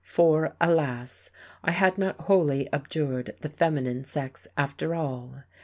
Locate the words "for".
0.03-0.55